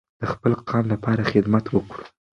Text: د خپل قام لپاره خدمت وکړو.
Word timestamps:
د 0.21 0.23
خپل 0.33 0.51
قام 0.69 0.85
لپاره 0.93 1.29
خدمت 1.31 1.65
وکړو. 1.69 2.03